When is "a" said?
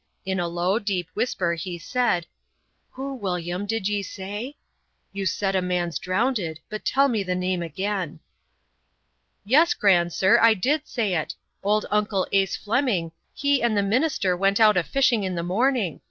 0.39-0.47, 5.55-5.61, 14.75-14.81